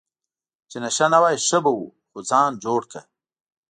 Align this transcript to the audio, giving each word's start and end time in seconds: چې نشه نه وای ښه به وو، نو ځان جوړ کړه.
چې 0.69 0.77
نشه 0.83 1.05
نه 1.13 1.19
وای 1.21 1.35
ښه 1.47 1.57
به 1.63 1.71
وو، 1.75 1.87
نو 2.11 2.19
ځان 2.29 2.51
جوړ 2.63 2.81
کړه. 2.91 3.01